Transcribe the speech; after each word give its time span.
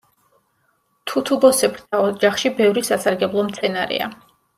თუთუბოსებრთა 1.11 1.99
ოჯახში 2.05 2.51
ბევრი 2.61 2.83
სასარგებლო 2.89 3.45
მცენარეა. 3.51 4.09